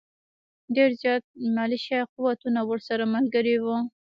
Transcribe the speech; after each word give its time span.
ډېر 0.75 0.89
زیات 1.01 1.23
ملېشه 1.55 1.99
قوتونه 2.13 2.59
ورسره 2.69 3.03
ملګري 3.15 3.55
وو. 3.63 3.77